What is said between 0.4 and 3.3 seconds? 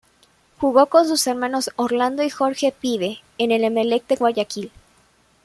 Jugó con sus hermanos Orlando y Jorge "Pibe"